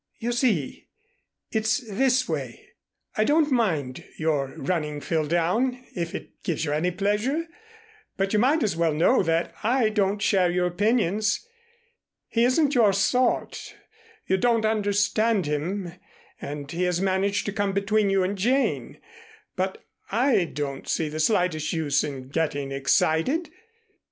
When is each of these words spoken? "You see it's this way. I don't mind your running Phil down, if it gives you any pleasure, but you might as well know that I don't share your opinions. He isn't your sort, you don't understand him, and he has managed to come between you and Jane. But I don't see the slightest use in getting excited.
"You 0.17 0.31
see 0.31 0.87
it's 1.51 1.77
this 1.77 2.27
way. 2.27 2.69
I 3.17 3.23
don't 3.23 3.51
mind 3.51 4.03
your 4.17 4.51
running 4.57 4.99
Phil 4.99 5.27
down, 5.27 5.85
if 5.95 6.15
it 6.15 6.41
gives 6.41 6.65
you 6.65 6.71
any 6.71 6.89
pleasure, 6.89 7.45
but 8.17 8.33
you 8.33 8.39
might 8.39 8.63
as 8.63 8.75
well 8.75 8.95
know 8.95 9.21
that 9.21 9.53
I 9.61 9.89
don't 9.89 10.19
share 10.19 10.49
your 10.49 10.65
opinions. 10.65 11.47
He 12.27 12.43
isn't 12.45 12.73
your 12.73 12.93
sort, 12.93 13.75
you 14.25 14.37
don't 14.37 14.65
understand 14.65 15.45
him, 15.45 15.93
and 16.41 16.71
he 16.71 16.81
has 16.85 16.99
managed 16.99 17.45
to 17.45 17.53
come 17.53 17.71
between 17.71 18.09
you 18.09 18.23
and 18.23 18.35
Jane. 18.39 18.99
But 19.55 19.85
I 20.11 20.45
don't 20.45 20.87
see 20.89 21.09
the 21.09 21.19
slightest 21.19 21.73
use 21.73 22.03
in 22.03 22.29
getting 22.29 22.71
excited. 22.71 23.51